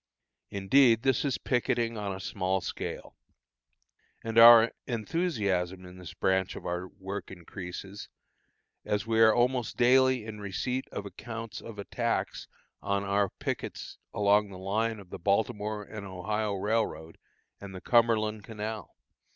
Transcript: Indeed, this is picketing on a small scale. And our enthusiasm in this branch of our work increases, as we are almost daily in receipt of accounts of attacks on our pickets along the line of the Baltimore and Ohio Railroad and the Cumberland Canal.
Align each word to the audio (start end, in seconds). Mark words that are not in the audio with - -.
Indeed, 0.49 1.03
this 1.03 1.23
is 1.23 1.37
picketing 1.37 1.95
on 1.95 2.11
a 2.11 2.19
small 2.19 2.59
scale. 2.59 3.15
And 4.23 4.39
our 4.39 4.71
enthusiasm 4.87 5.85
in 5.85 5.99
this 5.99 6.15
branch 6.15 6.55
of 6.55 6.65
our 6.65 6.87
work 6.87 7.29
increases, 7.29 8.09
as 8.83 9.05
we 9.05 9.19
are 9.21 9.31
almost 9.31 9.77
daily 9.77 10.25
in 10.25 10.39
receipt 10.41 10.85
of 10.91 11.05
accounts 11.05 11.61
of 11.61 11.77
attacks 11.77 12.47
on 12.81 13.03
our 13.03 13.29
pickets 13.29 13.99
along 14.11 14.49
the 14.49 14.57
line 14.57 14.99
of 14.99 15.11
the 15.11 15.19
Baltimore 15.19 15.83
and 15.83 16.03
Ohio 16.03 16.55
Railroad 16.55 17.19
and 17.59 17.75
the 17.75 17.79
Cumberland 17.81 18.43
Canal. 18.43 18.95